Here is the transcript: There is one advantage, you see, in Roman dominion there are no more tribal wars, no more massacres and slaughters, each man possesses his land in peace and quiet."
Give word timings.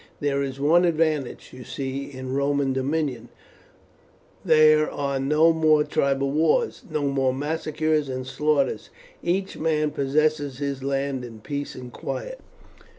There 0.19 0.41
is 0.41 0.59
one 0.59 0.83
advantage, 0.83 1.51
you 1.53 1.63
see, 1.63 2.11
in 2.11 2.33
Roman 2.33 2.73
dominion 2.73 3.29
there 4.43 4.89
are 4.89 5.19
no 5.19 5.53
more 5.53 5.83
tribal 5.83 6.31
wars, 6.31 6.81
no 6.89 7.03
more 7.03 7.35
massacres 7.35 8.09
and 8.09 8.25
slaughters, 8.25 8.89
each 9.21 9.59
man 9.59 9.91
possesses 9.91 10.57
his 10.57 10.81
land 10.83 11.23
in 11.23 11.39
peace 11.41 11.75
and 11.75 11.93
quiet." 11.93 12.39